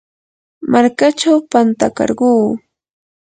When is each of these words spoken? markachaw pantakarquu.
markachaw 0.71 1.39
pantakarquu. 1.51 2.29